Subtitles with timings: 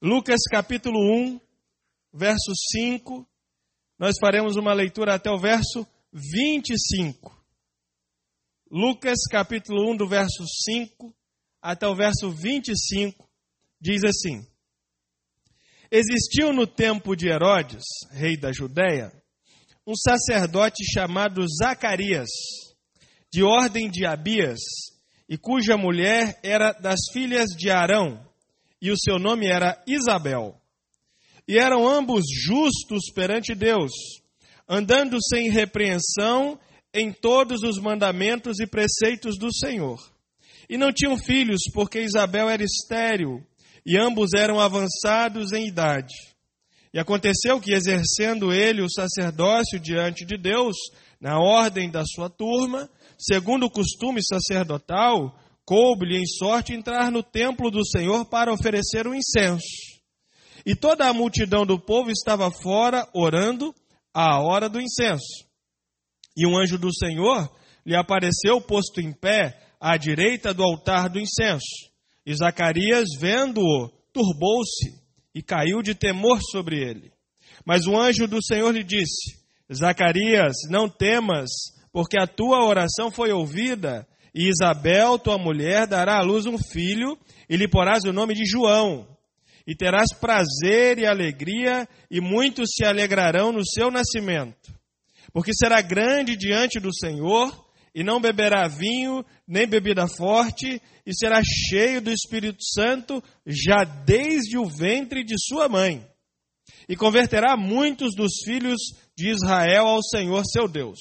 [0.00, 1.40] Lucas capítulo 1,
[2.12, 3.28] verso 5.
[3.98, 7.36] Nós faremos uma leitura até o verso 25.
[8.70, 11.12] Lucas capítulo 1, do verso 5
[11.60, 13.28] até o verso 25,
[13.80, 14.46] diz assim:
[15.90, 19.12] Existiu no tempo de Herodes, rei da Judéia,
[19.84, 22.28] um sacerdote chamado Zacarias,
[23.32, 24.60] de ordem de Abias,
[25.28, 28.27] e cuja mulher era das filhas de Arão
[28.80, 30.54] e o seu nome era Isabel.
[31.46, 33.92] E eram ambos justos perante Deus,
[34.68, 36.58] andando sem repreensão
[36.92, 39.98] em todos os mandamentos e preceitos do Senhor.
[40.68, 43.42] E não tinham filhos, porque Isabel era estéril,
[43.84, 46.14] e ambos eram avançados em idade.
[46.92, 50.76] E aconteceu que, exercendo ele o sacerdócio diante de Deus,
[51.20, 52.88] na ordem da sua turma,
[53.18, 55.34] segundo o costume sacerdotal,
[55.68, 59.66] coube-lhe em sorte entrar no templo do Senhor para oferecer o um incenso.
[60.64, 63.74] E toda a multidão do povo estava fora orando
[64.14, 65.46] à hora do incenso.
[66.34, 71.20] E um anjo do Senhor lhe apareceu posto em pé à direita do altar do
[71.20, 71.90] incenso.
[72.24, 74.98] E Zacarias, vendo-o, turbou-se
[75.34, 77.12] e caiu de temor sobre ele.
[77.62, 79.38] Mas o anjo do Senhor lhe disse:
[79.70, 81.50] Zacarias, não temas,
[81.92, 87.18] porque a tua oração foi ouvida e Isabel, tua mulher, dará à luz um filho,
[87.48, 89.06] e lhe porás o nome de João.
[89.66, 94.72] E terás prazer e alegria, e muitos se alegrarão no seu nascimento.
[95.32, 97.52] Porque será grande diante do Senhor,
[97.94, 104.58] e não beberá vinho, nem bebida forte, e será cheio do Espírito Santo, já desde
[104.58, 106.06] o ventre de sua mãe.
[106.88, 108.78] E converterá muitos dos filhos
[109.16, 110.98] de Israel ao Senhor seu Deus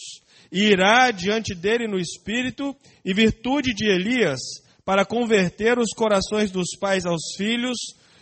[0.51, 4.39] e irá diante dele no espírito e virtude de Elias,
[4.85, 7.77] para converter os corações dos pais aos filhos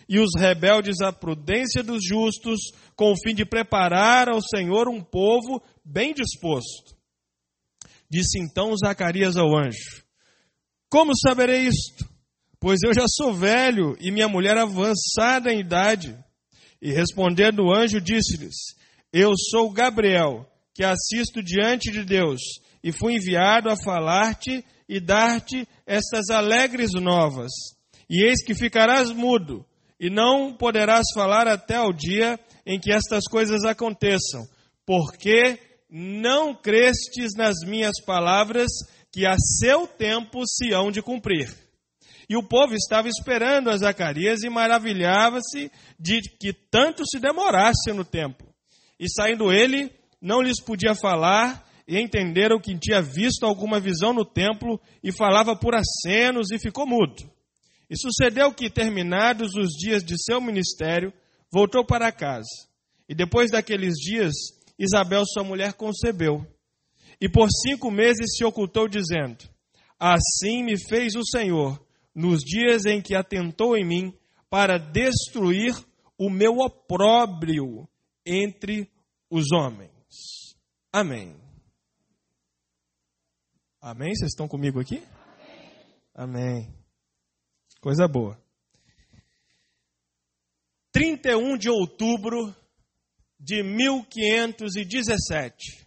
[0.08, 2.60] e os rebeldes à prudência dos justos,
[2.94, 6.96] com o fim de preparar ao Senhor um povo bem disposto.
[8.10, 10.04] Disse então Zacarias ao anjo:
[10.88, 12.08] Como saberei isto?
[12.58, 16.16] Pois eu já sou velho e minha mulher avançada em idade.
[16.80, 18.54] E respondendo o anjo, disse-lhes:
[19.12, 22.38] Eu sou Gabriel que assisto diante de Deus
[22.84, 27.50] e fui enviado a falar-te e dar-te estas alegres novas.
[28.10, 29.64] E eis que ficarás mudo
[29.98, 34.46] e não poderás falar até o dia em que estas coisas aconteçam,
[34.84, 38.68] porque não crestes nas minhas palavras
[39.10, 41.48] que a seu tempo se hão de cumprir.
[42.28, 48.04] E o povo estava esperando a Zacarias e maravilhava-se de que tanto se demorasse no
[48.04, 48.44] tempo.
[49.00, 49.90] E saindo ele,
[50.26, 55.54] não lhes podia falar, e entenderam que tinha visto alguma visão no templo, e falava
[55.54, 57.30] por acenos, e ficou mudo.
[57.88, 61.12] E sucedeu que, terminados os dias de seu ministério,
[61.48, 62.48] voltou para casa.
[63.08, 64.32] E depois daqueles dias,
[64.76, 66.44] Isabel, sua mulher, concebeu.
[67.20, 69.48] E por cinco meses se ocultou, dizendo:
[69.96, 71.80] Assim me fez o Senhor,
[72.12, 74.12] nos dias em que atentou em mim,
[74.50, 75.72] para destruir
[76.18, 77.88] o meu opróbrio
[78.26, 78.90] entre
[79.30, 79.95] os homens.
[80.92, 81.40] Amém.
[83.80, 84.14] Amém?
[84.14, 85.02] Vocês estão comigo aqui?
[86.14, 86.14] Amém.
[86.14, 86.74] Amém.
[87.80, 88.36] Coisa boa.
[90.92, 92.54] 31 de outubro
[93.38, 95.86] de 1517.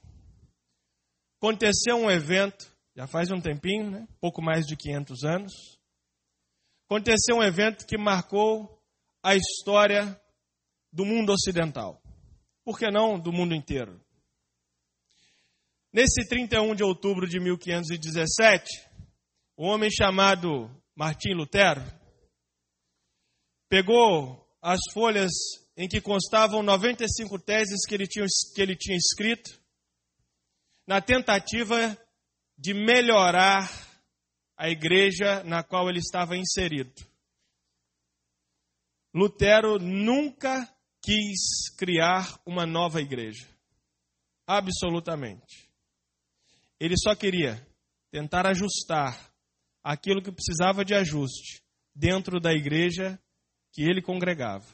[1.38, 4.08] Aconteceu um evento, já faz um tempinho, né?
[4.22, 5.80] pouco mais de 500 anos.
[6.86, 8.80] Aconteceu um evento que marcou
[9.24, 10.22] a história
[10.92, 12.02] do mundo ocidental.
[12.64, 14.00] Por que não do mundo inteiro?
[15.92, 18.64] Nesse 31 de outubro de 1517,
[19.58, 21.82] um homem chamado Martim Lutero
[23.68, 25.32] pegou as folhas
[25.76, 29.60] em que constavam 95 teses que ele tinha, que ele tinha escrito,
[30.86, 31.98] na tentativa
[32.58, 33.68] de melhorar
[34.58, 36.94] a igreja na qual ele estava inserido.
[39.16, 40.68] Lutero nunca
[41.02, 43.48] quis criar uma nova igreja.
[44.46, 45.69] Absolutamente.
[46.80, 47.66] Ele só queria
[48.12, 49.32] tentar ajustar
[49.84, 51.62] aquilo que precisava de ajuste
[51.94, 53.20] dentro da igreja
[53.74, 54.66] que ele congregava.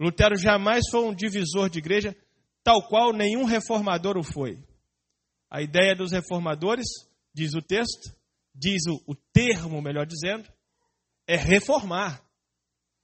[0.00, 2.16] Lutero jamais foi um divisor de igreja,
[2.62, 4.58] tal qual nenhum reformador o foi.
[5.50, 6.86] A ideia dos reformadores,
[7.32, 8.14] diz o texto,
[8.54, 10.50] diz o, o termo, melhor dizendo,
[11.26, 12.22] é reformar.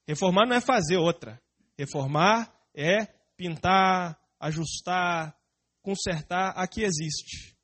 [0.06, 1.40] Reformar não é fazer outra.
[1.78, 5.36] Reformar é pintar, ajustar,
[5.82, 7.56] consertar a que existe.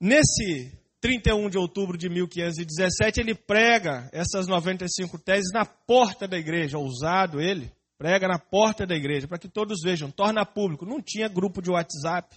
[0.00, 6.78] Nesse 31 de outubro de 1517, ele prega essas 95 teses na porta da igreja,
[6.78, 10.84] ousado ele, prega na porta da igreja, para que todos vejam, torna público.
[10.84, 12.36] Não tinha grupo de WhatsApp,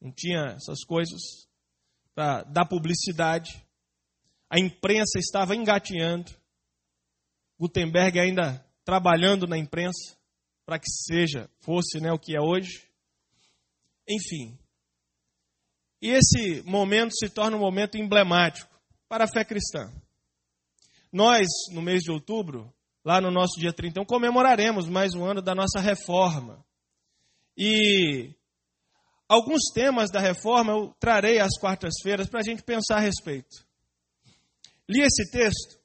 [0.00, 1.20] não tinha essas coisas
[2.14, 3.64] para dar publicidade.
[4.50, 6.30] A imprensa estava engatinhando.
[7.58, 10.16] Gutenberg ainda trabalhando na imprensa
[10.64, 12.88] para que seja, fosse né, o que é hoje.
[14.08, 14.58] Enfim.
[16.00, 18.70] E esse momento se torna um momento emblemático
[19.08, 19.92] para a fé cristã.
[21.12, 22.72] Nós, no mês de outubro,
[23.04, 26.64] lá no nosso dia 31, comemoraremos mais um ano da nossa reforma.
[27.56, 28.34] E
[29.28, 33.64] alguns temas da reforma eu trarei às quartas-feiras para a gente pensar a respeito.
[34.88, 35.84] Li esse texto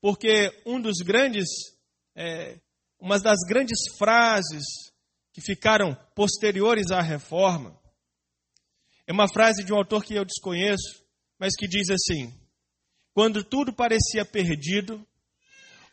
[0.00, 1.48] porque um dos grandes,
[2.14, 2.60] é,
[3.00, 4.64] uma das grandes frases
[5.32, 7.78] que ficaram posteriores à reforma
[9.06, 11.04] é uma frase de um autor que eu desconheço,
[11.38, 12.32] mas que diz assim:
[13.14, 15.06] Quando tudo parecia perdido,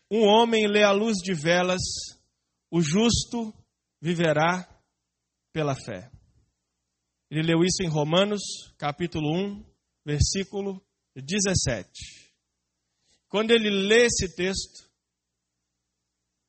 [0.09, 1.81] um homem lê a luz de velas,
[2.71, 3.53] o justo
[4.01, 4.67] viverá
[5.51, 6.09] pela fé.
[7.29, 8.41] Ele leu isso em Romanos,
[8.77, 9.63] capítulo 1,
[10.05, 10.81] versículo
[11.15, 11.89] 17.
[13.27, 14.82] Quando ele lê esse texto,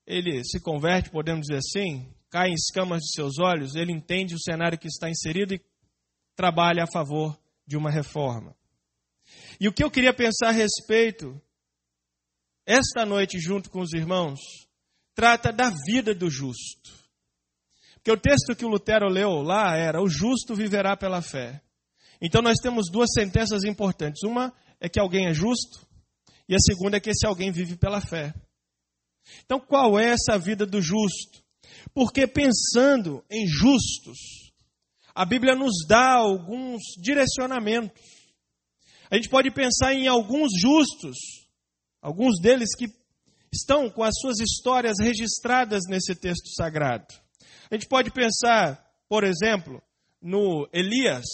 [0.06, 4.40] ele se converte, podemos dizer assim, cai em escamas de seus olhos, ele entende o
[4.40, 5.62] cenário que está inserido e
[6.36, 8.54] trabalha a favor de uma reforma.
[9.60, 11.40] E o que eu queria pensar a respeito,
[12.66, 14.40] esta noite, junto com os irmãos,
[15.14, 16.92] trata da vida do justo.
[17.94, 21.62] Porque o texto que o Lutero leu lá era: o justo viverá pela fé.
[22.20, 24.22] Então nós temos duas sentenças importantes.
[24.22, 25.86] Uma é que alguém é justo,
[26.48, 28.34] e a segunda é que esse alguém vive pela fé.
[29.44, 31.42] Então qual é essa vida do justo?
[31.92, 34.18] Porque pensando em justos,
[35.14, 38.02] a Bíblia nos dá alguns direcionamentos.
[39.10, 41.16] A gente pode pensar em alguns justos,
[42.02, 42.86] alguns deles que
[43.52, 47.06] estão com as suas histórias registradas nesse texto sagrado.
[47.70, 49.80] A gente pode pensar, por exemplo,
[50.20, 51.24] no Elias,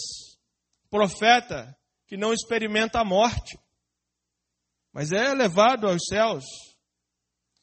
[0.89, 3.57] profeta que não experimenta a morte,
[4.93, 6.43] mas é levado aos céus.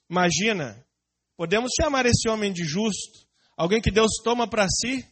[0.08, 0.84] Imagina,
[1.36, 3.26] podemos chamar esse homem de justo,
[3.56, 5.06] alguém que Deus toma para si,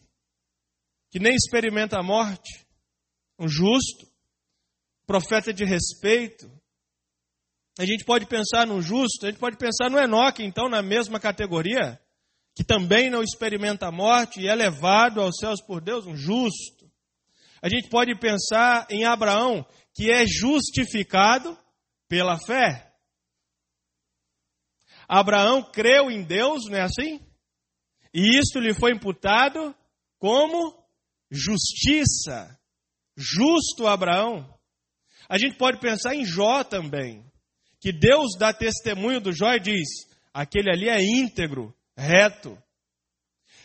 [1.11, 2.65] que nem experimenta a morte,
[3.39, 4.07] um justo,
[5.05, 6.51] profeta de respeito.
[7.79, 11.19] A gente pode pensar no justo, a gente pode pensar no Enoque, então, na mesma
[11.19, 11.99] categoria
[12.57, 16.91] que também não experimenta a morte e é levado aos céus por Deus, um justo.
[17.61, 21.55] A gente pode pensar em Abraão, que é justificado
[22.09, 22.86] pela fé.
[25.07, 27.19] Abraão creu em Deus, não é assim?
[28.13, 29.75] E isto lhe foi imputado
[30.19, 30.75] como
[31.31, 32.59] justiça.
[33.15, 34.53] Justo Abraão.
[35.29, 37.25] A gente pode pensar em Jó também,
[37.79, 39.87] que Deus dá testemunho do Jó e diz:
[40.33, 42.57] aquele ali é íntegro, reto.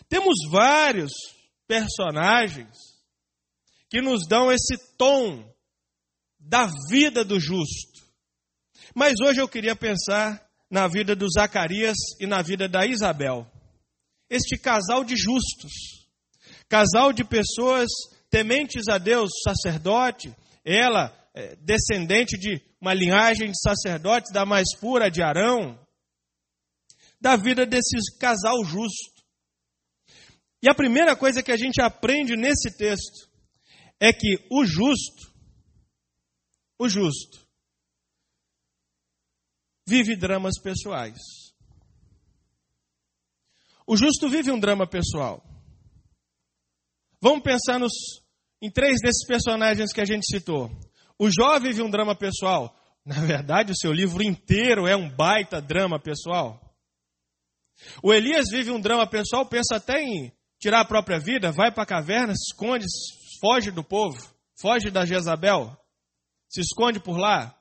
[0.09, 1.13] Temos vários
[1.67, 2.77] personagens
[3.89, 5.51] que nos dão esse tom
[6.39, 8.03] da vida do justo.
[8.95, 10.43] Mas hoje eu queria pensar
[10.73, 13.47] na vida do Zacarias e na vida da Isabel.
[14.31, 16.09] Este casal de justos,
[16.67, 17.91] casal de pessoas
[18.31, 20.35] tementes a Deus, sacerdote,
[20.65, 25.79] ela é, descendente de uma linhagem de sacerdotes da mais pura de Arão,
[27.21, 29.23] da vida desse casal justo.
[30.63, 33.29] E a primeira coisa que a gente aprende nesse texto
[34.01, 35.31] é que o justo,
[36.79, 37.42] o justo,
[39.87, 41.19] vive dramas pessoais.
[43.87, 45.43] O justo vive um drama pessoal.
[47.21, 47.93] Vamos pensar nos,
[48.61, 50.71] em três desses personagens que a gente citou.
[51.19, 52.77] O Jó vive um drama pessoal.
[53.05, 56.61] Na verdade, o seu livro inteiro é um baita drama pessoal.
[58.03, 61.83] O Elias vive um drama pessoal, pensa até em tirar a própria vida, vai para
[61.83, 62.87] a caverna, se esconde,
[63.41, 64.17] foge do povo,
[64.61, 65.77] foge da Jezabel,
[66.49, 67.57] se esconde por lá,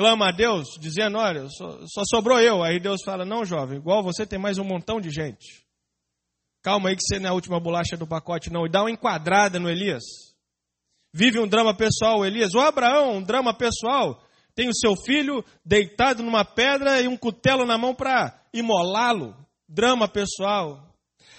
[0.00, 2.62] clama a Deus, dizendo: Olha, só, só sobrou eu.
[2.62, 5.62] Aí Deus fala: Não, jovem, igual você tem mais um montão de gente.
[6.62, 8.64] Calma aí que você não é a última bolacha do pacote, não.
[8.64, 10.02] E dá uma enquadrada no Elias.
[11.12, 12.54] Vive um drama pessoal, Elias.
[12.54, 14.22] O Abraão, um drama pessoal.
[14.54, 19.36] Tem o seu filho deitado numa pedra e um cutelo na mão para imolá-lo.
[19.68, 20.94] Drama pessoal.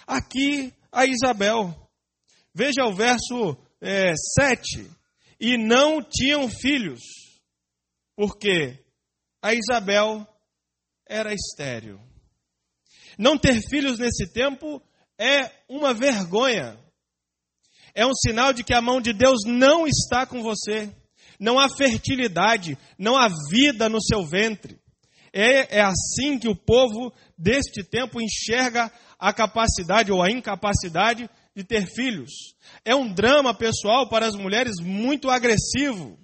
[0.06, 1.74] Aqui a Isabel.
[2.54, 4.88] Veja o verso é, 7.
[5.40, 7.02] E não tinham filhos,
[8.22, 8.78] porque
[9.42, 10.28] a Isabel
[11.10, 12.00] era estéril.
[13.18, 14.80] Não ter filhos nesse tempo
[15.20, 16.78] é uma vergonha.
[17.96, 20.96] é um sinal de que a mão de Deus não está com você.
[21.40, 24.80] Não há fertilidade, não há vida no seu ventre.
[25.34, 31.64] É, é assim que o povo deste tempo enxerga a capacidade ou a incapacidade de
[31.64, 32.30] ter filhos.
[32.86, 36.20] É um drama pessoal para as mulheres muito agressivo.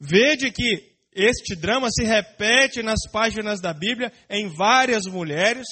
[0.00, 0.90] Vede que
[1.22, 5.66] este drama se repete nas páginas da Bíblia em várias mulheres,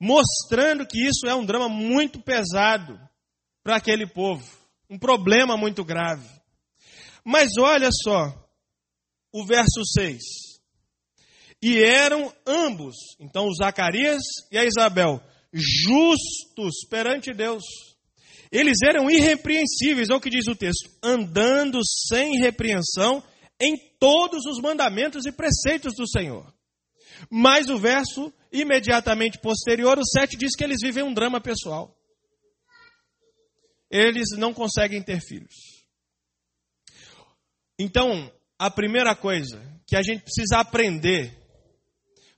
[0.00, 2.98] mostrando que isso é um drama muito pesado
[3.62, 4.44] para aquele povo,
[4.88, 6.28] um problema muito grave.
[7.24, 8.32] Mas olha só,
[9.32, 10.18] o verso 6.
[11.60, 15.20] E eram ambos, então o Zacarias e a Isabel,
[15.52, 17.64] justos perante Deus.
[18.50, 23.22] Eles eram irrepreensíveis, é o que diz o texto, andando sem repreensão
[23.60, 26.52] em todos os mandamentos e preceitos do Senhor.
[27.30, 31.96] Mas o verso imediatamente posterior, o 7, diz que eles vivem um drama pessoal.
[33.90, 35.54] Eles não conseguem ter filhos.
[37.78, 41.36] Então, a primeira coisa que a gente precisa aprender,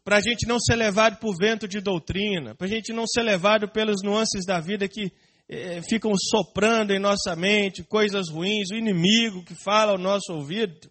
[0.04, 3.22] para a gente não ser levado por vento de doutrina, para a gente não ser
[3.22, 5.12] levado pelas nuances da vida que
[5.48, 10.90] eh, ficam soprando em nossa mente, coisas ruins, o inimigo que fala ao nosso ouvido,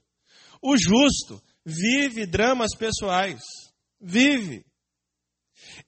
[0.61, 3.41] o justo vive dramas pessoais.
[3.99, 4.65] Vive.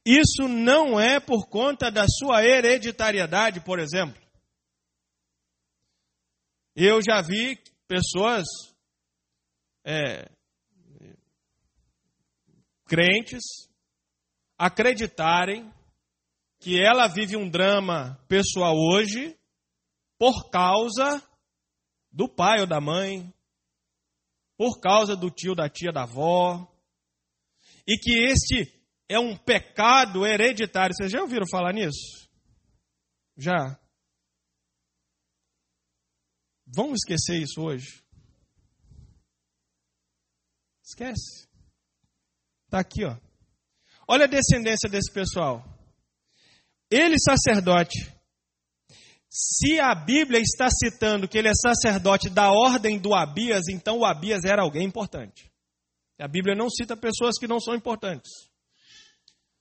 [0.05, 4.21] Isso não é por conta da sua hereditariedade, por exemplo.
[6.75, 8.45] Eu já vi pessoas
[9.85, 10.29] é,
[12.85, 13.43] crentes
[14.57, 15.71] acreditarem
[16.59, 19.37] que ela vive um drama pessoal hoje
[20.17, 21.21] por causa
[22.11, 23.33] do pai ou da mãe,
[24.61, 26.71] por causa do tio, da tia, da avó,
[27.87, 28.71] e que este
[29.09, 30.93] é um pecado hereditário.
[30.95, 32.29] Vocês já ouviram falar nisso?
[33.35, 33.75] Já.
[36.67, 38.05] Vamos esquecer isso hoje?
[40.85, 41.49] Esquece.
[42.65, 43.17] Está aqui, ó.
[44.07, 45.65] Olha a descendência desse pessoal.
[46.87, 47.97] Ele, sacerdote,
[49.33, 54.05] se a Bíblia está citando que ele é sacerdote da ordem do Abias, então o
[54.05, 55.49] Abias era alguém importante.
[56.19, 58.29] A Bíblia não cita pessoas que não são importantes.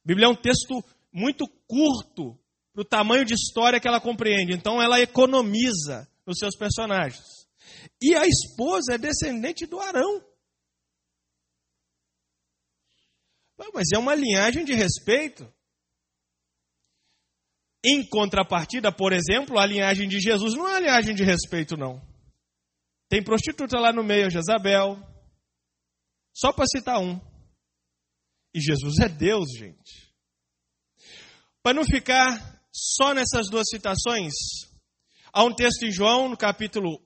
[0.05, 2.37] A Bíblia é um texto muito curto
[2.73, 7.47] para o tamanho de história que ela compreende, então ela economiza nos seus personagens.
[8.03, 10.21] E a esposa é descendente do Arão.
[13.73, 15.47] Mas é uma linhagem de respeito.
[17.85, 22.01] Em contrapartida, por exemplo, a linhagem de Jesus não é uma linhagem de respeito, não.
[23.09, 24.99] Tem prostituta lá no meio, Jezabel.
[26.33, 27.21] Só para citar um.
[28.55, 30.11] E Jesus é Deus, gente.
[31.63, 34.33] Para não ficar só nessas duas citações,
[35.33, 37.01] há um texto em João, no capítulo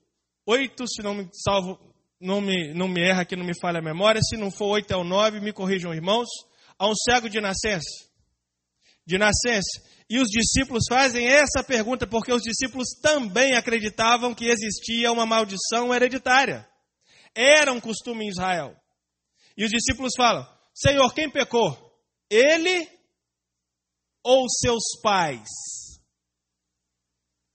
[0.45, 1.79] 8, se não me salvo,
[2.19, 4.91] não me, não me erra aqui, não me falha a memória, se não for 8
[4.93, 6.27] é o 9, me corrijam irmãos,
[6.77, 8.05] há um cego de nascença.
[9.05, 9.81] De nascença.
[10.09, 15.93] E os discípulos fazem essa pergunta porque os discípulos também acreditavam que existia uma maldição
[15.93, 16.67] hereditária.
[17.33, 18.75] Era um costume em Israel.
[19.57, 21.75] E os discípulos falam: Senhor, quem pecou?
[22.29, 22.87] Ele
[24.23, 25.49] ou seus pais?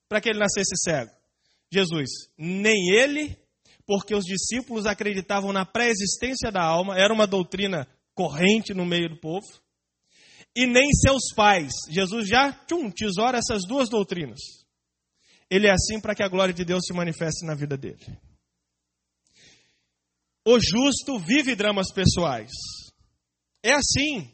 [0.09, 1.13] Para que ele nascesse cego?
[1.73, 3.39] Jesus, nem ele,
[3.87, 9.21] porque os discípulos acreditavam na pré-existência da alma, era uma doutrina corrente no meio do
[9.21, 9.47] povo
[10.55, 11.73] e nem seus pais.
[11.91, 14.41] Jesus já tchum, tesoura essas duas doutrinas.
[15.49, 18.19] Ele é assim para que a glória de Deus se manifeste na vida dele.
[20.47, 22.51] O justo vive dramas pessoais.
[23.63, 24.33] É assim.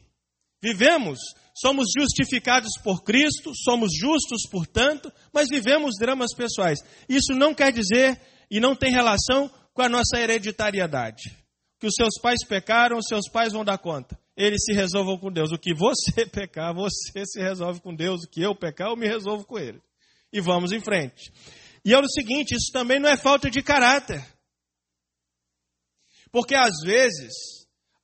[0.63, 1.19] Vivemos,
[1.55, 6.79] somos justificados por Cristo, somos justos, portanto, mas vivemos dramas pessoais.
[7.09, 8.21] Isso não quer dizer
[8.51, 11.37] e não tem relação com a nossa hereditariedade.
[11.79, 15.33] Que os seus pais pecaram, os seus pais vão dar conta eles se resolvam com
[15.33, 15.51] Deus.
[15.51, 18.23] O que você pecar, você se resolve com Deus.
[18.23, 19.81] O que eu pecar, eu me resolvo com ele.
[20.33, 21.33] E vamos em frente.
[21.85, 24.23] E é o seguinte: isso também não é falta de caráter.
[26.31, 27.33] Porque às vezes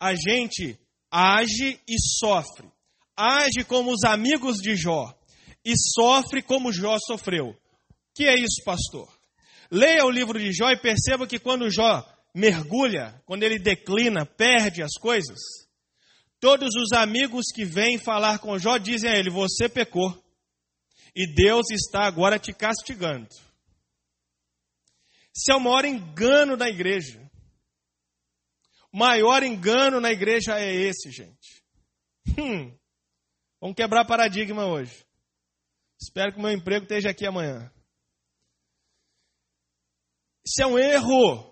[0.01, 0.79] a gente
[1.11, 2.71] age e sofre.
[3.15, 5.13] Age como os amigos de Jó.
[5.65, 7.55] E sofre como Jó sofreu.
[8.15, 9.09] Que é isso, pastor?
[9.71, 14.83] Leia o livro de Jó e perceba que quando Jó mergulha, quando ele declina, perde
[14.83, 15.39] as coisas,
[16.43, 20.11] Todos os amigos que vêm falar com Jó dizem a ele: Você pecou.
[21.15, 23.29] E Deus está agora te castigando.
[25.33, 27.21] Isso é o maior engano da igreja.
[28.93, 31.63] O maior engano na igreja é esse, gente.
[32.37, 32.77] Hum,
[33.61, 35.07] vamos quebrar paradigma hoje.
[36.01, 37.73] Espero que o meu emprego esteja aqui amanhã.
[40.45, 41.52] Isso é um erro.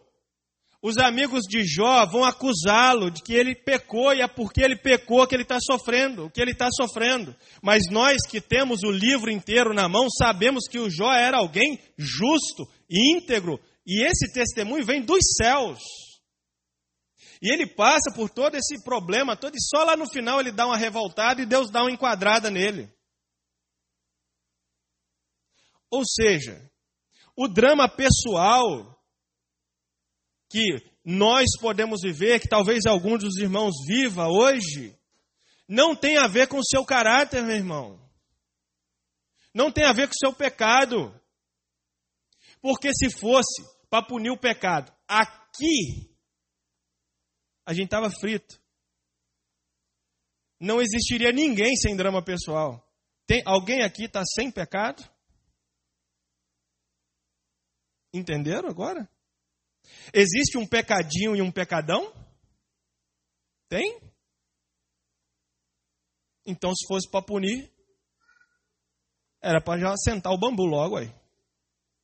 [0.82, 5.26] Os amigos de Jó vão acusá-lo de que ele pecou e é porque ele pecou
[5.26, 7.36] que ele está sofrendo, o que ele está sofrendo.
[7.62, 11.78] Mas nós que temos o livro inteiro na mão sabemos que o Jó era alguém
[11.98, 15.80] justo, íntegro, e esse testemunho vem dos céus.
[17.42, 20.66] E ele passa por todo esse problema todo, e só lá no final ele dá
[20.66, 22.90] uma revoltada e Deus dá uma enquadrada nele.
[25.90, 26.70] Ou seja,
[27.36, 28.98] o drama pessoal
[30.50, 34.98] que nós podemos viver, que talvez alguns dos irmãos viva hoje,
[35.66, 38.00] não tem a ver com o seu caráter, meu irmão.
[39.54, 41.14] Não tem a ver com o seu pecado.
[42.60, 46.10] Porque se fosse para punir o pecado aqui,
[47.64, 48.60] a gente estava frito.
[50.58, 52.84] Não existiria ninguém sem drama pessoal.
[53.26, 55.02] Tem alguém aqui está sem pecado?
[58.12, 59.08] Entenderam agora?
[60.12, 62.12] Existe um pecadinho e um pecadão?
[63.68, 64.00] Tem?
[66.44, 67.72] Então, se fosse para punir,
[69.40, 71.08] era para já sentar o bambu logo aí.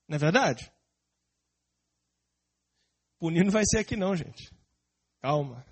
[0.08, 0.72] Não é verdade?
[3.18, 4.50] Punir não vai ser aqui não, gente.
[5.20, 5.66] Calma.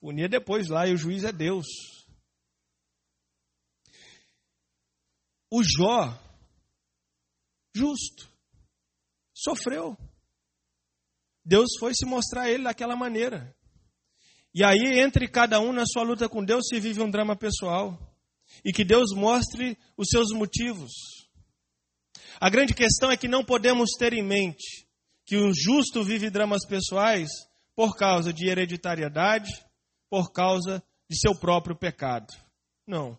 [0.00, 1.66] Punir é depois lá e o juiz é Deus.
[5.50, 6.12] O Jó,
[7.74, 8.30] justo,
[9.34, 9.96] sofreu.
[11.48, 13.56] Deus foi se mostrar a ele daquela maneira.
[14.54, 17.98] E aí, entre cada um na sua luta com Deus, se vive um drama pessoal.
[18.62, 20.92] E que Deus mostre os seus motivos.
[22.38, 24.86] A grande questão é que não podemos ter em mente
[25.24, 27.30] que o justo vive dramas pessoais
[27.74, 29.50] por causa de hereditariedade,
[30.10, 32.26] por causa de seu próprio pecado.
[32.86, 33.16] Não.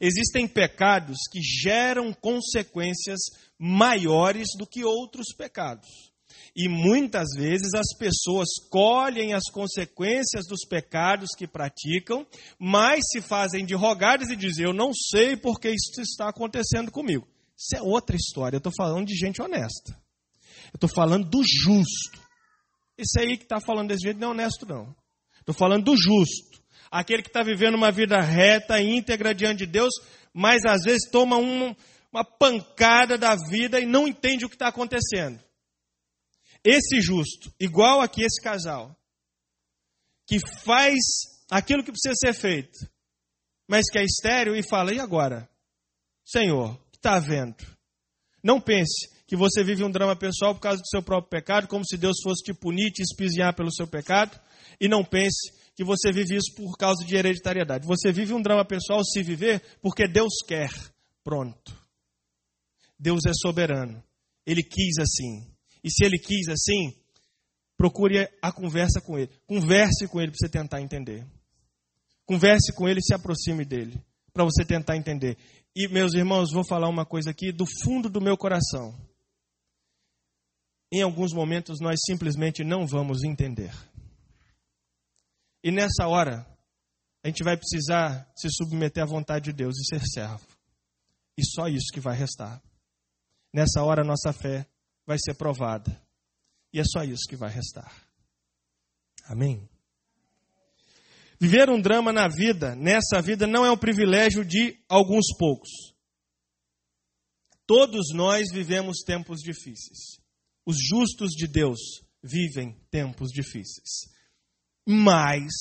[0.00, 3.18] Existem pecados que geram consequências
[3.58, 6.15] maiores do que outros pecados.
[6.54, 12.26] E muitas vezes as pessoas colhem as consequências dos pecados que praticam,
[12.58, 17.26] mas se fazem de rogadas e dizem: Eu não sei porque isso está acontecendo comigo.
[17.56, 18.56] Isso é outra história.
[18.56, 19.92] Eu estou falando de gente honesta.
[20.72, 22.20] Eu estou falando do justo.
[22.98, 24.94] Esse aí que está falando desse jeito não é honesto, não.
[25.40, 26.60] Estou falando do justo.
[26.90, 29.92] Aquele que está vivendo uma vida reta, íntegra diante de Deus,
[30.32, 31.74] mas às vezes toma um,
[32.12, 35.38] uma pancada da vida e não entende o que está acontecendo.
[36.68, 38.98] Esse justo, igual aqui esse casal,
[40.26, 40.96] que faz
[41.48, 42.76] aquilo que precisa ser feito,
[43.68, 45.48] mas que é estéreo e fala: e agora?
[46.24, 47.64] Senhor, o que está havendo?
[48.42, 51.86] Não pense que você vive um drama pessoal por causa do seu próprio pecado, como
[51.86, 54.36] se Deus fosse te punir, te espizinhar pelo seu pecado,
[54.80, 57.86] e não pense que você vive isso por causa de hereditariedade.
[57.86, 60.70] Você vive um drama pessoal se viver porque Deus quer.
[61.22, 61.76] Pronto.
[62.98, 64.02] Deus é soberano.
[64.44, 65.55] Ele quis assim.
[65.82, 66.94] E se ele quis assim,
[67.76, 69.30] procure a conversa com ele.
[69.46, 71.26] Converse com ele para você tentar entender.
[72.24, 75.36] Converse com ele e se aproxime dele, para você tentar entender.
[75.74, 78.98] E, meus irmãos, vou falar uma coisa aqui do fundo do meu coração.
[80.92, 83.72] Em alguns momentos nós simplesmente não vamos entender.
[85.62, 86.46] E nessa hora,
[87.24, 90.46] a gente vai precisar se submeter à vontade de Deus e ser servo.
[91.36, 92.62] E só isso que vai restar.
[93.52, 94.66] Nessa hora, nossa fé
[95.06, 96.02] vai ser provada.
[96.72, 97.94] E é só isso que vai restar.
[99.24, 99.68] Amém?
[101.38, 105.68] Viver um drama na vida, nessa vida, não é um privilégio de alguns poucos.
[107.66, 110.18] Todos nós vivemos tempos difíceis.
[110.64, 111.78] Os justos de Deus
[112.22, 114.08] vivem tempos difíceis.
[114.88, 115.52] Mas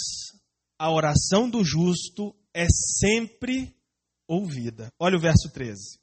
[0.80, 3.76] a oração do justo é sempre
[4.28, 4.88] ouvida.
[5.00, 6.00] Olha o verso 13.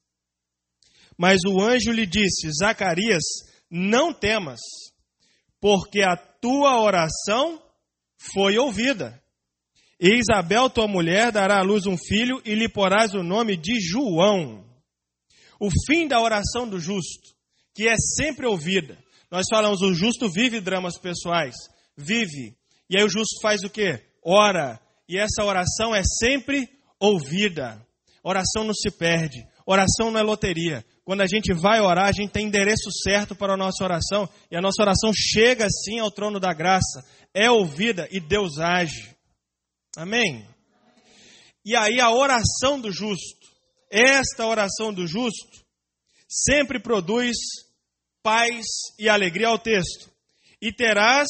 [1.18, 3.22] Mas o anjo lhe disse: Zacarias,
[3.70, 4.60] não temas,
[5.60, 7.62] porque a tua oração
[8.34, 9.20] foi ouvida.
[10.00, 13.80] E Isabel, tua mulher, dará à luz um filho e lhe porás o nome de
[13.80, 14.64] João.
[15.60, 17.30] O fim da oração do justo,
[17.72, 18.98] que é sempre ouvida.
[19.30, 21.54] Nós falamos, o justo vive dramas pessoais.
[21.96, 22.56] Vive.
[22.90, 24.02] E aí o justo faz o quê?
[24.24, 24.80] Ora.
[25.08, 27.80] E essa oração é sempre ouvida.
[28.24, 29.46] Oração não se perde.
[29.64, 30.84] Oração não é loteria.
[31.04, 34.28] Quando a gente vai orar, a gente tem endereço certo para a nossa oração.
[34.50, 37.04] E a nossa oração chega sim ao trono da graça.
[37.34, 39.14] É ouvida e Deus age.
[39.96, 40.46] Amém?
[41.64, 43.48] E aí a oração do justo,
[43.90, 45.64] esta oração do justo,
[46.28, 47.36] sempre produz
[48.22, 48.64] paz
[48.98, 50.10] e alegria ao texto.
[50.60, 51.28] E terás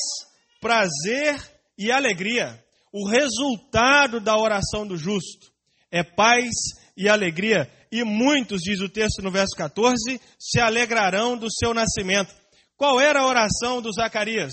[0.61, 1.41] prazer
[1.79, 2.63] e alegria.
[2.93, 5.51] O resultado da oração do justo
[5.91, 6.51] é paz
[6.97, 12.35] e alegria e muitos, diz o texto no verso 14, se alegrarão do seu nascimento.
[12.75, 14.53] Qual era a oração do Zacarias?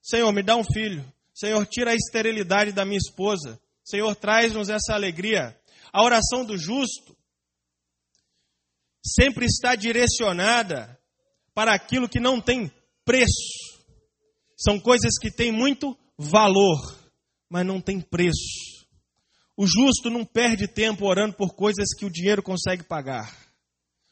[0.00, 1.04] Senhor, me dá um filho.
[1.34, 3.60] Senhor, tira a esterilidade da minha esposa.
[3.84, 5.58] Senhor, traz-nos essa alegria.
[5.92, 7.16] A oração do justo
[9.04, 10.96] sempre está direcionada
[11.52, 12.70] para aquilo que não tem
[13.04, 13.76] preço.
[14.56, 16.78] São coisas que têm muito valor,
[17.50, 18.65] mas não tem preço.
[19.56, 23.34] O justo não perde tempo orando por coisas que o dinheiro consegue pagar.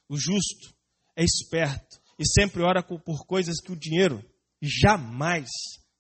[0.09, 0.75] O justo
[1.15, 4.25] é esperto e sempre ora por coisas que o dinheiro
[4.63, 5.51] jamais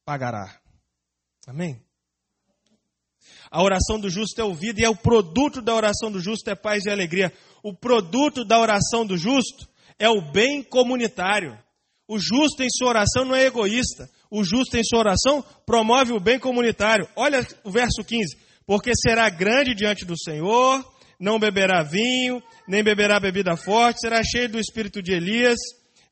[0.05, 0.59] pagará.
[1.47, 1.79] Amém?
[3.51, 6.55] A oração do justo é ouvida e é o produto da oração do justo é
[6.55, 7.31] paz e alegria.
[7.63, 11.59] O produto da oração do justo é o bem comunitário.
[12.09, 14.11] O justo em sua oração não é egoísta.
[14.31, 17.07] O justo em sua oração promove o bem comunitário.
[17.15, 20.85] Olha o verso 15 porque será grande diante do Senhor,
[21.19, 25.59] não beberá vinho, nem beberá bebida forte, será cheio do espírito de Elias,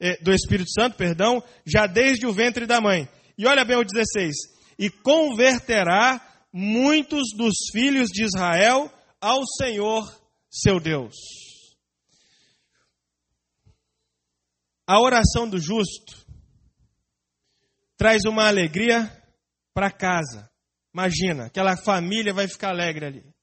[0.00, 3.08] eh, do Espírito Santo, perdão, já desde o ventre da mãe.
[3.38, 4.34] E olha bem o 16:
[4.78, 6.20] e converterá
[6.52, 10.04] muitos dos filhos de Israel ao Senhor
[10.50, 11.14] seu Deus.
[14.86, 16.26] A oração do justo
[17.96, 19.10] traz uma alegria
[19.72, 20.51] para casa.
[20.92, 23.34] Imagina, aquela família vai ficar alegre ali.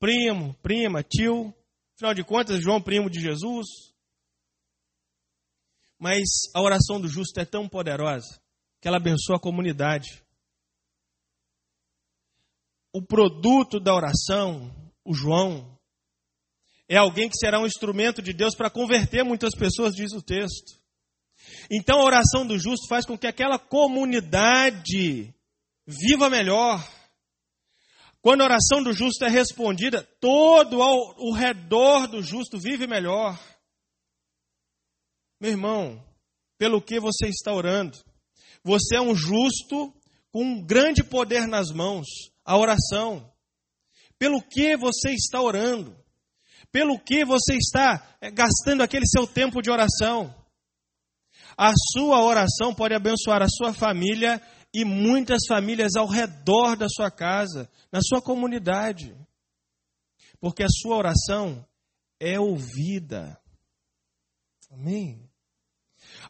[0.00, 1.54] Primo, prima, tio,
[1.94, 3.66] afinal de contas, João, primo de Jesus.
[5.98, 6.22] Mas
[6.54, 8.42] a oração do justo é tão poderosa
[8.80, 10.24] que ela abençoa a comunidade.
[12.92, 15.78] O produto da oração, o João,
[16.88, 20.82] é alguém que será um instrumento de Deus para converter muitas pessoas, diz o texto.
[21.70, 25.32] Então a oração do justo faz com que aquela comunidade
[25.86, 26.82] viva melhor.
[28.20, 33.38] Quando a oração do justo é respondida, todo ao, redor do justo vive melhor.
[35.40, 36.02] Meu irmão,
[36.56, 37.98] pelo que você está orando?
[38.62, 39.92] Você é um justo
[40.30, 42.06] com um grande poder nas mãos,
[42.44, 43.28] a oração.
[44.16, 45.96] Pelo que você está orando?
[46.70, 50.32] Pelo que você está eh, gastando aquele seu tempo de oração?
[51.58, 54.40] A sua oração pode abençoar a sua família
[54.74, 59.14] e muitas famílias ao redor da sua casa, na sua comunidade.
[60.40, 61.66] Porque a sua oração
[62.18, 63.38] é ouvida.
[64.70, 65.28] Amém?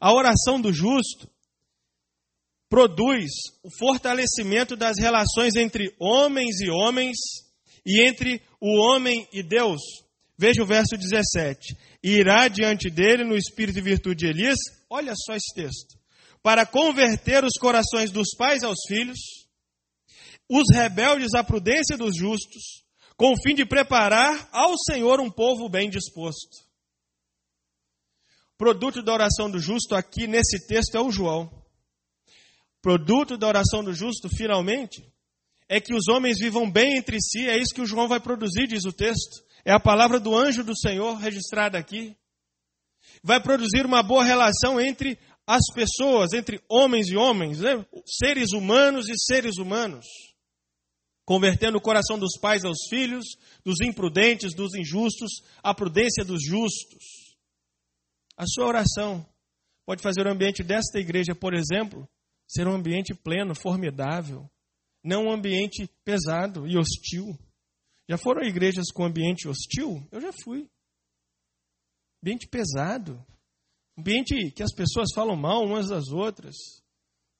[0.00, 1.30] A oração do justo
[2.68, 3.30] produz
[3.62, 7.16] o fortalecimento das relações entre homens e homens
[7.86, 9.80] e entre o homem e Deus.
[10.36, 11.76] Veja o verso 17.
[12.02, 14.58] Irá diante dele no espírito e virtude de Elias.
[14.90, 16.01] Olha só esse texto
[16.42, 19.18] para converter os corações dos pais aos filhos,
[20.48, 22.84] os rebeldes à prudência dos justos,
[23.16, 26.72] com o fim de preparar ao Senhor um povo bem disposto.
[28.58, 31.50] Produto da oração do justo aqui nesse texto é o João.
[32.80, 35.02] Produto da oração do justo, finalmente,
[35.68, 38.66] é que os homens vivam bem entre si, é isso que o João vai produzir,
[38.66, 39.42] diz o texto.
[39.64, 42.16] É a palavra do anjo do Senhor registrada aqui.
[43.22, 47.84] Vai produzir uma boa relação entre as pessoas, entre homens e homens, né?
[48.06, 50.06] seres humanos e seres humanos,
[51.24, 53.24] convertendo o coração dos pais aos filhos,
[53.64, 55.30] dos imprudentes, dos injustos,
[55.62, 57.36] à prudência dos justos.
[58.36, 59.26] A sua oração
[59.84, 62.08] pode fazer o ambiente desta igreja, por exemplo,
[62.48, 64.48] ser um ambiente pleno, formidável,
[65.04, 67.36] não um ambiente pesado e hostil.
[68.08, 70.06] Já foram igrejas com ambiente hostil?
[70.12, 70.68] Eu já fui.
[72.22, 73.24] Ambiente pesado,
[73.98, 76.56] ambiente que as pessoas falam mal umas das outras,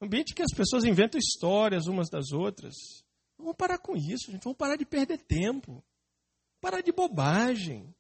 [0.01, 2.75] ambiente que as pessoas inventam histórias umas das outras.
[3.39, 4.45] Vamos parar com isso, gente.
[4.45, 5.85] Vamos parar de perder tempo.
[6.61, 7.93] Parar de bobagem.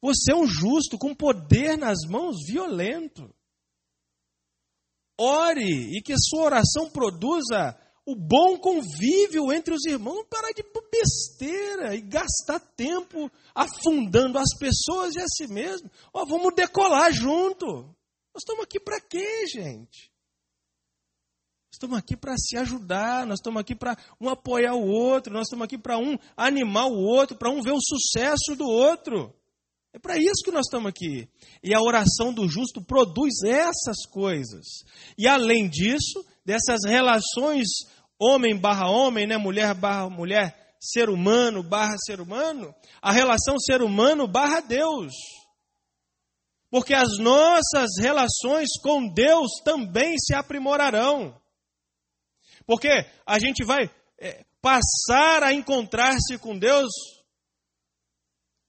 [0.00, 3.32] Você é um justo com poder nas mãos, violento.
[5.18, 7.76] Ore e que sua oração produza
[8.08, 15.14] o bom convívio entre os irmãos, parar de besteira e gastar tempo afundando as pessoas
[15.14, 15.90] e a si mesmo.
[16.10, 17.66] Ó, vamos decolar junto.
[17.66, 20.10] Nós estamos aqui para quê, gente?
[21.70, 25.66] Estamos aqui para se ajudar, nós estamos aqui para um apoiar o outro, nós estamos
[25.66, 29.34] aqui para um animar o outro, para um ver o sucesso do outro.
[29.92, 31.28] É para isso que nós estamos aqui.
[31.62, 34.64] E a oração do justo produz essas coisas.
[35.16, 37.68] E além disso, dessas relações
[38.20, 39.36] homem barra homem, né?
[39.36, 45.12] mulher barra mulher, ser humano barra ser humano, a relação ser humano barra Deus.
[46.70, 51.34] Porque as nossas relações com Deus também se aprimorarão.
[52.66, 56.92] Porque a gente vai é, passar a encontrar-se com Deus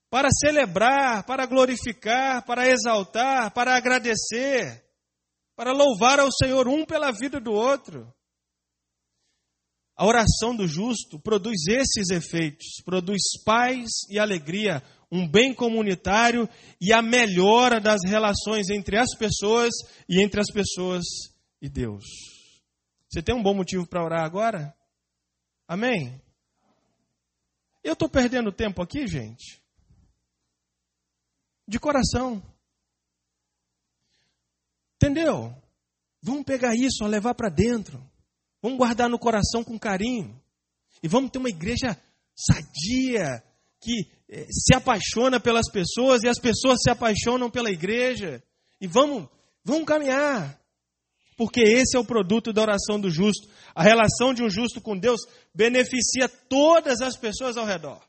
[0.09, 4.81] para celebrar, para glorificar, para exaltar, para agradecer
[5.59, 8.09] para louvar ao Senhor um pela vida do outro.
[9.99, 14.81] A oração do justo produz esses efeitos, produz paz e alegria,
[15.11, 16.47] um bem comunitário
[16.79, 19.71] e a melhora das relações entre as pessoas
[20.07, 21.03] e entre as pessoas
[21.61, 22.05] e Deus.
[23.09, 24.73] Você tem um bom motivo para orar agora?
[25.67, 26.21] Amém?
[27.83, 29.61] Eu estou perdendo tempo aqui, gente?
[31.67, 32.41] De coração.
[34.95, 35.53] Entendeu?
[36.21, 38.08] Vamos pegar isso, levar para dentro.
[38.61, 40.39] Vamos guardar no coração com carinho.
[41.01, 41.97] E vamos ter uma igreja
[42.35, 43.43] sadia,
[43.81, 48.43] que eh, se apaixona pelas pessoas e as pessoas se apaixonam pela igreja.
[48.79, 49.27] E vamos,
[49.63, 50.59] vamos caminhar.
[51.37, 53.47] Porque esse é o produto da oração do justo.
[53.73, 55.21] A relação de um justo com Deus
[55.55, 58.05] beneficia todas as pessoas ao redor.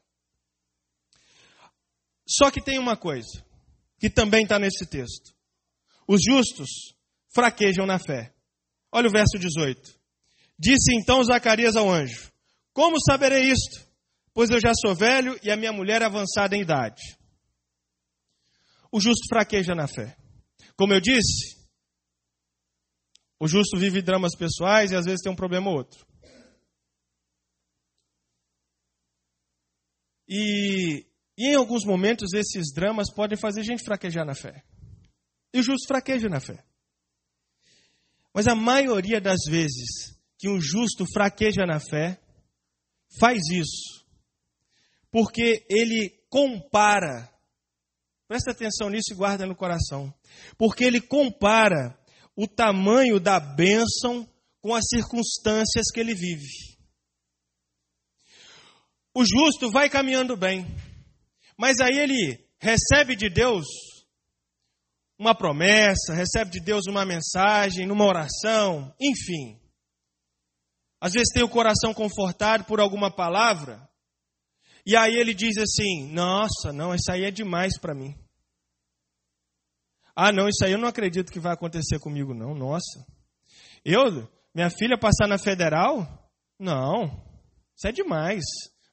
[2.29, 3.45] Só que tem uma coisa,
[3.99, 5.33] que também está nesse texto.
[6.09, 6.69] Os justos
[7.33, 8.35] fraquejam na fé.
[8.91, 10.00] Olha o verso 18.
[10.61, 12.31] Disse então Zacarias ao anjo:
[12.75, 13.89] Como saberei isto?
[14.35, 17.01] Pois eu já sou velho e a minha mulher é avançada em idade.
[18.93, 20.15] O justo fraqueja na fé.
[20.77, 21.59] Como eu disse,
[23.39, 26.07] o justo vive dramas pessoais e às vezes tem um problema ou outro.
[30.29, 31.07] E,
[31.39, 34.63] e em alguns momentos esses dramas podem fazer a gente fraquejar na fé.
[35.55, 36.63] E o justo fraqueja na fé.
[38.35, 42.19] Mas a maioria das vezes que um justo fraqueja na fé,
[43.21, 44.07] faz isso,
[45.11, 47.31] porque ele compara,
[48.27, 50.13] presta atenção nisso e guarda no coração,
[50.57, 51.95] porque ele compara
[52.35, 54.27] o tamanho da bênção
[54.63, 56.49] com as circunstâncias que ele vive.
[59.13, 60.65] O justo vai caminhando bem,
[61.55, 63.67] mas aí ele recebe de Deus
[65.19, 69.60] uma promessa, recebe de Deus uma mensagem, numa oração, enfim.
[71.01, 73.89] Às vezes tem o coração confortado por alguma palavra,
[74.87, 78.15] e aí ele diz assim: Nossa, não, isso aí é demais para mim.
[80.15, 82.55] Ah, não, isso aí eu não acredito que vai acontecer comigo, não.
[82.55, 83.07] Nossa.
[83.85, 86.07] Eu, minha filha passar na federal?
[86.59, 87.07] Não.
[87.75, 88.45] Isso é demais.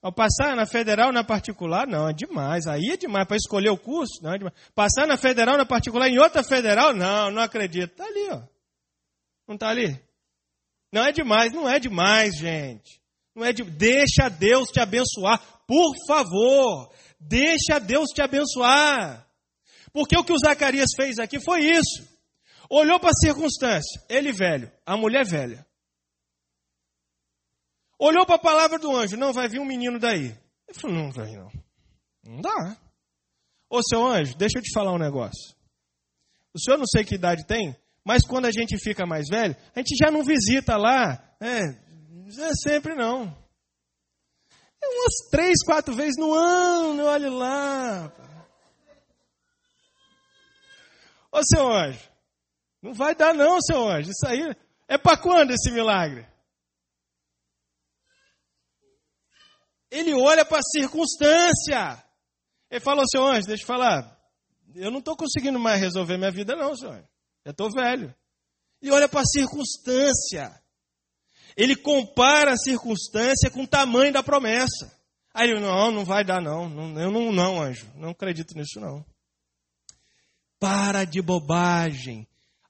[0.01, 2.67] Ao passar na federal, na particular, não, é demais.
[2.67, 3.27] Aí é demais.
[3.27, 4.55] Para escolher o curso, não é demais.
[4.73, 7.91] Passar na federal, na particular, em outra federal, não, não acredito.
[7.91, 8.41] Está ali, ó.
[9.47, 10.06] Não está ali?
[10.91, 13.01] Não é demais, não é demais, gente.
[13.35, 13.63] Não é de...
[13.63, 16.93] Deixa Deus te abençoar, por favor.
[17.19, 19.27] Deixa Deus te abençoar.
[19.91, 22.07] Porque o que o Zacarias fez aqui foi isso.
[22.69, 25.65] Olhou para a circunstância, ele velho, a mulher velha.
[27.99, 30.37] Olhou para a palavra do anjo, não vai vir um menino daí.
[30.67, 31.51] Ele falou, não vai não.
[32.23, 32.77] Não dá.
[33.69, 35.55] Ô seu anjo, deixa eu te falar um negócio.
[36.53, 37.75] O senhor não sei que idade tem,
[38.07, 41.21] mas quando a gente fica mais velho, a gente já não visita lá.
[41.41, 43.23] É, é sempre não.
[44.81, 48.13] É umas três, quatro vezes no ano, olha lá.
[51.29, 51.99] Ô seu anjo,
[52.81, 54.09] não vai dar não, seu anjo.
[54.09, 54.55] Isso aí
[54.87, 56.25] é para quando esse milagre?
[59.91, 62.01] Ele olha para a circunstância.
[62.71, 64.17] Ele falou, seu anjo, deixa eu falar.
[64.73, 66.89] Eu não estou conseguindo mais resolver minha vida, não, seu
[67.47, 68.13] Eu estou velho.
[68.81, 70.53] E olha para a circunstância.
[71.55, 74.93] Ele compara a circunstância com o tamanho da promessa.
[75.33, 76.67] Aí ele, não, não vai dar não.
[76.67, 77.89] não eu não, não, anjo.
[77.95, 79.05] Não acredito nisso não.
[80.59, 82.27] Para de bobagem.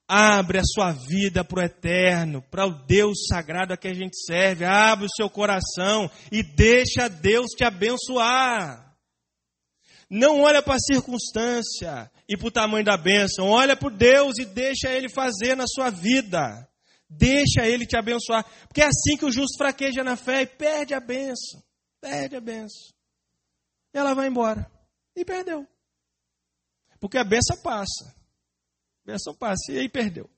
[0.07, 4.15] Abre a sua vida para o eterno, para o Deus sagrado a que a gente
[4.27, 4.63] serve.
[4.63, 8.95] Abre o seu coração e deixa Deus te abençoar.
[10.07, 13.47] Não olha para a circunstância e para o tamanho da bênção.
[13.47, 16.67] Olha para Deus e deixa Ele fazer na sua vida.
[17.09, 18.43] Deixa Ele te abençoar.
[18.67, 21.63] Porque é assim que o justo fraqueja na fé e perde a bênção.
[22.01, 22.93] Perde a bênção.
[23.93, 24.69] E ela vai embora.
[25.15, 25.65] E perdeu.
[26.99, 28.13] Porque a bênção passa.
[29.05, 29.71] A bênção passa.
[29.71, 30.29] E aí perdeu.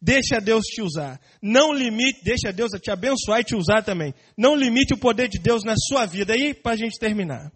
[0.00, 1.20] Deixa Deus te usar.
[1.42, 4.14] Não limite, deixa Deus te abençoar e te usar também.
[4.36, 6.32] Não limite o poder de Deus na sua vida.
[6.32, 7.52] Aí, para a gente terminar.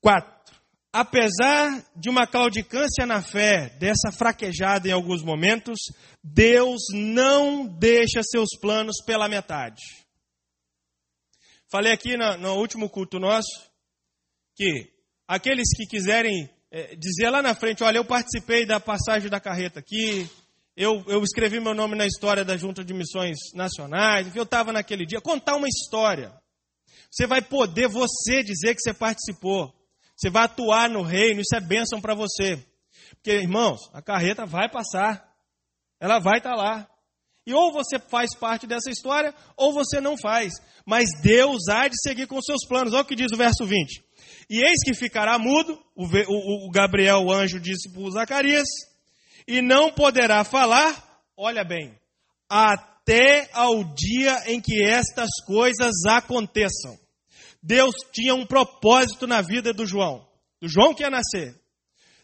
[0.00, 0.33] Quatro
[0.94, 5.76] apesar de uma claudicância na fé, dessa fraquejada em alguns momentos,
[6.22, 9.82] Deus não deixa seus planos pela metade.
[11.68, 13.68] Falei aqui no, no último culto nosso
[14.54, 14.88] que
[15.26, 19.80] aqueles que quiserem é, dizer lá na frente, olha, eu participei da passagem da carreta
[19.80, 20.30] aqui,
[20.76, 25.04] eu, eu escrevi meu nome na história da Junta de Missões Nacionais, eu estava naquele
[25.04, 26.32] dia, contar uma história.
[27.10, 29.74] Você vai poder, você, dizer que você participou.
[30.16, 32.64] Você vai atuar no reino, isso é bênção para você.
[33.16, 35.28] Porque, irmãos, a carreta vai passar.
[36.00, 36.88] Ela vai estar lá.
[37.46, 40.52] E ou você faz parte dessa história, ou você não faz.
[40.86, 42.94] Mas Deus há de seguir com seus planos.
[42.94, 44.02] Olha o que diz o verso 20.
[44.48, 48.68] E eis que ficará mudo, o Gabriel, o anjo, disse para Zacarias,
[49.46, 51.98] e não poderá falar, olha bem,
[52.48, 56.98] até ao dia em que estas coisas aconteçam.
[57.66, 60.28] Deus tinha um propósito na vida do João,
[60.60, 61.58] do João que ia nascer.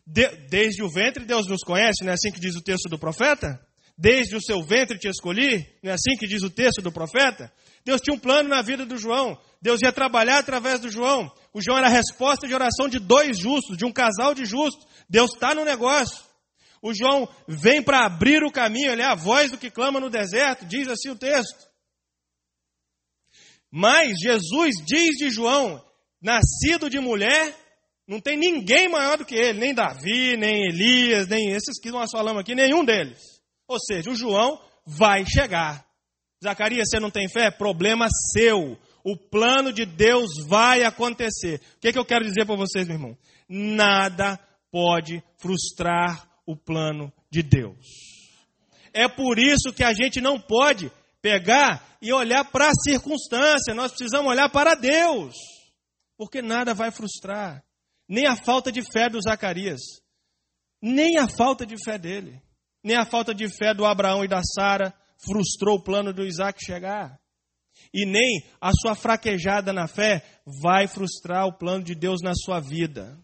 [0.06, 2.98] De, desde o ventre Deus nos conhece, não é assim que diz o texto do
[2.98, 3.58] profeta?
[3.96, 7.50] Desde o seu ventre te escolhi, não é assim que diz o texto do profeta?
[7.84, 9.38] Deus tinha um plano na vida do João.
[9.62, 11.32] Deus ia trabalhar através do João.
[11.54, 14.86] O João era a resposta de oração de dois justos, de um casal de justos.
[15.08, 16.22] Deus está no negócio.
[16.82, 20.10] O João vem para abrir o caminho, ele é a voz do que clama no
[20.10, 21.69] deserto, diz assim o texto.
[23.70, 25.82] Mas Jesus diz de João,
[26.20, 27.54] nascido de mulher,
[28.06, 32.10] não tem ninguém maior do que ele, nem Davi, nem Elias, nem esses que nós
[32.10, 33.20] falamos aqui, nenhum deles.
[33.68, 35.86] Ou seja, o João vai chegar.
[36.42, 37.50] Zacarias, você não tem fé?
[37.50, 38.76] Problema seu.
[39.04, 41.60] O plano de Deus vai acontecer.
[41.76, 43.16] O que, é que eu quero dizer para vocês, meu irmão?
[43.48, 44.38] Nada
[44.72, 47.78] pode frustrar o plano de Deus.
[48.92, 50.90] É por isso que a gente não pode
[51.22, 55.34] pegar e olhar para a circunstância, nós precisamos olhar para Deus,
[56.16, 57.62] porque nada vai frustrar,
[58.08, 59.80] nem a falta de fé do Zacarias,
[60.82, 62.40] nem a falta de fé dele,
[62.82, 66.58] nem a falta de fé do Abraão e da Sara frustrou o plano do Isaac
[66.64, 67.18] chegar.
[67.92, 70.22] E nem a sua fraquejada na fé
[70.62, 73.18] vai frustrar o plano de Deus na sua vida.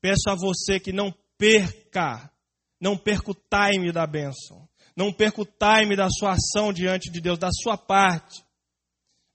[0.00, 2.30] Peço a você que não perca
[2.80, 4.67] não perca o time da bênção.
[4.98, 8.44] Não perca o time da sua ação diante de Deus, da sua parte.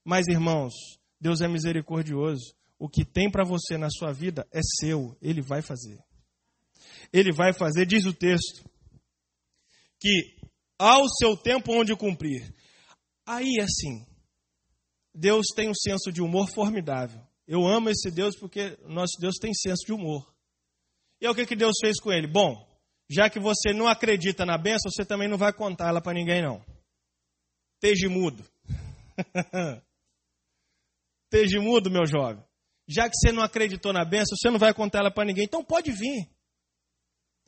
[0.04, 0.74] Mas, irmãos,
[1.18, 2.54] Deus é misericordioso.
[2.78, 5.16] O que tem para você na sua vida é seu.
[5.22, 5.98] Ele vai fazer.
[7.10, 8.62] Ele vai fazer, diz o texto,
[9.98, 10.36] que
[10.78, 12.54] ao seu tempo onde cumprir.
[13.24, 14.06] Aí, assim,
[15.14, 17.22] Deus tem um senso de humor formidável.
[17.48, 20.30] Eu amo esse Deus porque nosso Deus tem senso de humor.
[21.22, 22.26] E é o que, que Deus fez com ele?
[22.26, 22.63] Bom,
[23.08, 26.42] já que você não acredita na benção, você também não vai contar ela para ninguém,
[26.42, 26.64] não.
[27.74, 28.44] Esteja mudo.
[31.24, 32.42] Esteja mudo, meu jovem.
[32.88, 35.64] Já que você não acreditou na benção, você não vai contar ela para ninguém, então
[35.64, 36.28] pode vir.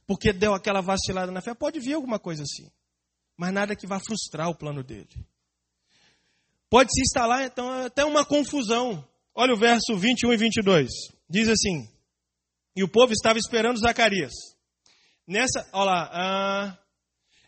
[0.06, 2.70] Porque deu aquela vacilada na fé, pode vir alguma coisa assim.
[3.36, 5.26] Mas nada que vá frustrar o plano dele.
[6.68, 9.06] Pode se instalar, então, até uma confusão.
[9.34, 10.90] Olha o verso 21 e 22.
[11.28, 11.88] Diz assim:
[12.74, 14.32] E o povo estava esperando Zacarias.
[15.26, 16.78] Nessa, olha lá, ah,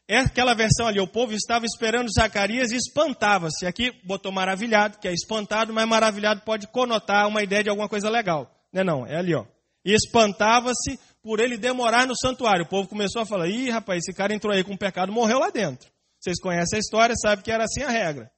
[0.08, 3.66] é aquela versão ali, o povo estava esperando Zacarias e espantava-se.
[3.66, 8.08] Aqui botou maravilhado, que é espantado, mas maravilhado pode conotar uma ideia de alguma coisa
[8.08, 8.50] legal.
[8.72, 9.44] Não é não, é ali, ó.
[9.84, 12.64] E espantava-se por ele demorar no santuário.
[12.64, 15.50] O povo começou a falar, ih, rapaz, esse cara entrou aí com pecado, morreu lá
[15.50, 15.90] dentro.
[16.18, 18.30] Vocês conhecem a história, sabem que era assim a regra.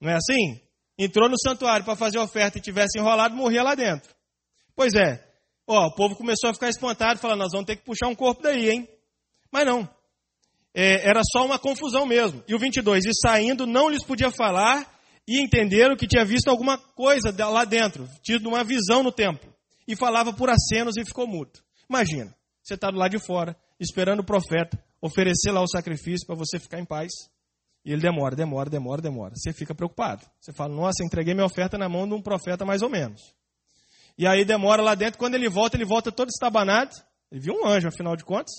[0.00, 0.60] Não é assim?
[0.96, 4.14] Entrou no santuário para fazer oferta e tivesse enrolado, morria lá dentro.
[4.74, 5.22] Pois é,
[5.66, 8.42] Ó, o povo começou a ficar espantado, falando, nós vamos ter que puxar um corpo
[8.42, 8.88] daí, hein?
[9.50, 9.88] Mas não.
[10.74, 12.42] É, era só uma confusão mesmo.
[12.48, 14.90] E o 22, e saindo não lhes podia falar
[15.28, 19.52] e entenderam que tinha visto alguma coisa lá dentro, tido uma visão no templo.
[19.86, 21.52] E falava por acenos e ficou mudo.
[21.88, 26.36] Imagina, você está do lado de fora, esperando o profeta oferecer lá o sacrifício para
[26.36, 27.10] você ficar em paz.
[27.84, 29.34] E ele demora, demora, demora, demora.
[29.34, 30.24] Você fica preocupado.
[30.40, 33.20] Você fala, nossa, entreguei minha oferta na mão de um profeta mais ou menos.
[34.22, 36.94] E aí demora lá dentro, quando ele volta, ele volta todo estabanado.
[37.28, 38.54] Ele viu um anjo, afinal de contas.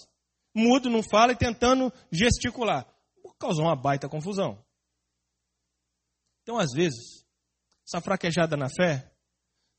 [0.54, 2.86] Mudo, não fala e tentando gesticular.
[3.39, 4.62] Causou uma baita confusão.
[6.41, 7.26] Então, às vezes,
[7.88, 9.10] essa fraquejada na fé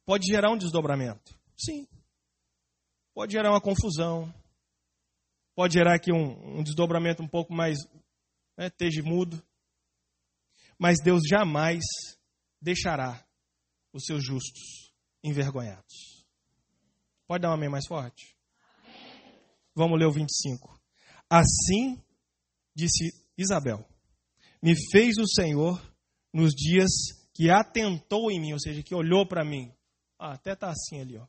[0.06, 1.38] pode gerar um desdobramento.
[1.54, 1.86] Sim.
[3.12, 4.32] Pode gerar uma confusão.
[5.54, 7.76] Pode gerar aqui um, um desdobramento um pouco mais
[8.56, 8.70] né,
[9.04, 9.44] mudo.
[10.78, 11.84] Mas Deus jamais
[12.58, 13.22] deixará
[13.92, 14.83] os seus justos
[15.24, 16.24] envergonhados.
[17.26, 18.36] Pode dar um amém mais forte?
[18.78, 19.32] Amém.
[19.74, 20.78] Vamos ler o 25.
[21.28, 21.98] Assim
[22.76, 23.84] disse Isabel:
[24.62, 25.80] Me fez o Senhor
[26.32, 26.90] nos dias
[27.32, 29.72] que atentou em mim, ou seja, que olhou para mim.
[30.18, 31.26] Ah, até está assim ali, ó.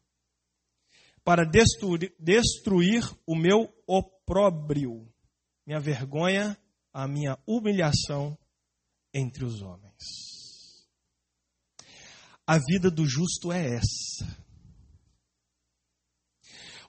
[1.24, 5.12] Para destruir, destruir o meu opróbrio,
[5.66, 6.56] minha vergonha,
[6.94, 8.38] a minha humilhação
[9.12, 10.35] entre os homens.
[12.48, 14.46] A vida do justo é essa.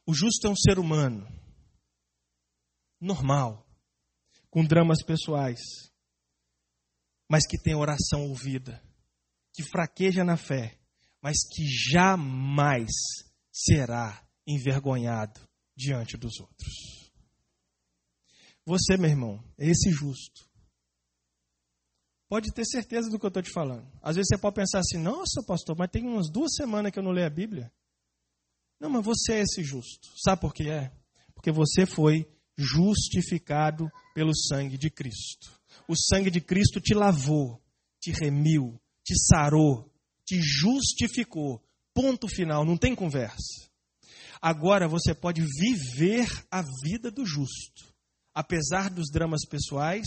[0.05, 1.27] O justo é um ser humano,
[3.01, 3.67] normal,
[4.51, 5.61] com dramas pessoais,
[7.29, 8.83] mas que tem oração ouvida,
[9.53, 10.79] que fraqueja na fé,
[11.21, 12.93] mas que jamais
[13.51, 15.41] será envergonhado
[15.77, 17.11] diante dos outros.
[18.65, 20.49] Você, meu irmão, é esse justo.
[22.29, 23.87] Pode ter certeza do que eu estou te falando.
[24.03, 27.03] Às vezes você pode pensar assim: nossa, pastor, mas tem umas duas semanas que eu
[27.03, 27.73] não leio a Bíblia.
[28.81, 30.09] Não, mas você é esse justo.
[30.17, 30.93] Sabe por que é?
[31.35, 35.51] Porque você foi justificado pelo sangue de Cristo.
[35.89, 37.63] O sangue de Cristo te lavou,
[38.01, 39.91] te remiu, te sarou,
[40.25, 41.63] te justificou.
[41.95, 43.71] Ponto final, não tem conversa.
[44.41, 47.95] Agora você pode viver a vida do justo,
[48.35, 50.07] apesar dos dramas pessoais,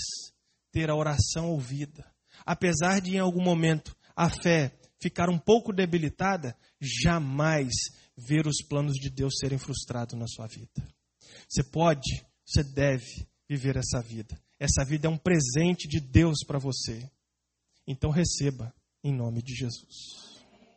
[0.72, 2.06] ter a oração ouvida.
[2.46, 7.74] Apesar de em algum momento a fé ficar um pouco debilitada, jamais
[8.18, 10.86] ver os planos de Deus serem frustrados na sua vida.
[11.48, 14.40] Você pode, você deve viver essa vida.
[14.60, 17.10] Essa vida é um presente de Deus para você.
[17.88, 20.29] Então receba em nome de Jesus.